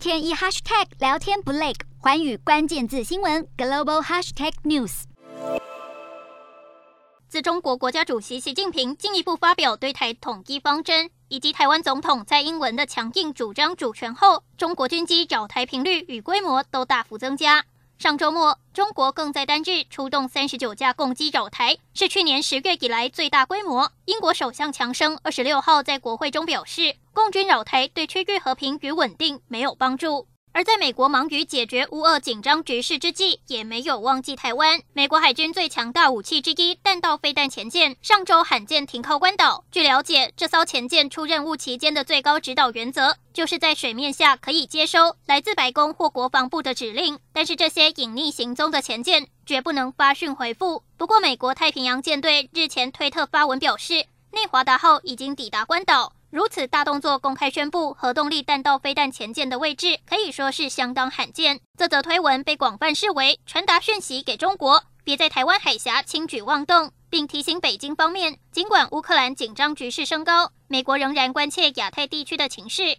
[0.00, 5.02] 天一 hashtag 聊天不累，环宇关键字新闻 global hashtag news。
[7.28, 17.66] 自中国国家主席习近平进一步发表对台统一方针，以及台湾总统在英文的强硬主张主权后，中国军机找台频率与规模都大幅增加。
[18.00, 23.92] 上周末，中国更在单日出动三十九架共机扰台，是去年十月以来最大规模。
[24.06, 30.26] 英国首相强生二十六号在国会中表示，共军扰台对区域和平与稳定没有帮助。
[30.60, 34.78] 而在美国忙于解决乌俄紧张局势之际，也没有忘记台湾。
[34.92, 39.64] 美国海军最强大武器之一弹道飞弹潜舰上周罕见停靠关岛。
[39.72, 50.82] 据了解，这艘潜舰出任务期间的最高指导原则，就是在水面下可以接收来自白宫或国防部的指令，但是这些隐匿行踪的潜舰绝不能发讯回复。
[50.98, 56.12] 不过，美国太平洋舰队日前推特发文表示，内华达号已经抵达关岛。
[56.30, 61.58] 如此大动作公开宣布核动力弹道飞弹前舰的位置，可以说是相当罕见。
[61.76, 72.98] 这则推文被广泛视为传达讯息给中国，别在台湾海峡轻举妄动，并提醒北京方面，尽管乌克兰紧张局势升高，美国仍然关切亚太地区的情势。